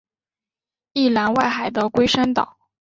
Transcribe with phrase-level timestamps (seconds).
[0.93, 2.57] 宜兰外海的龟山岛